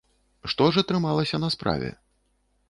[0.53, 1.93] Што ж атрымалася на справе?